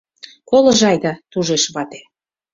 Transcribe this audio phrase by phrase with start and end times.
[0.49, 2.01] Колыжо айда!— тужеш вате.